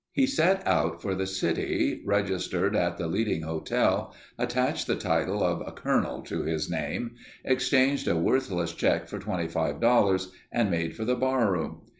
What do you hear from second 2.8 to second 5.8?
the leading hotel, attached the title of